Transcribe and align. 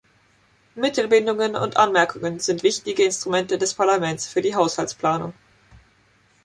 Mittelbindungen 0.73 1.55
und 1.55 1.77
Anmerkungen 1.77 2.39
sind 2.39 2.63
wichtige 2.63 3.03
Instrumente 3.05 3.59
des 3.59 3.75
Parlaments 3.75 4.25
für 4.27 4.41
die 4.41 4.55
Haushaltsplanung. 4.55 5.31